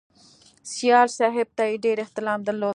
سیال 0.71 1.07
صاحب 1.19 1.47
ته 1.57 1.63
یې 1.69 1.77
ډېر 1.85 1.97
احترام 2.05 2.39
درلود 2.47 2.69